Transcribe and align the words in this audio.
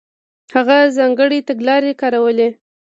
هغه 0.53 0.77
ځانګړې 0.97 1.39
تګلارې 1.47 1.91
کارولې. 2.01 2.49